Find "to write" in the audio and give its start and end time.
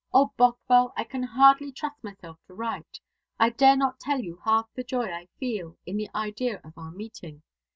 2.47-2.99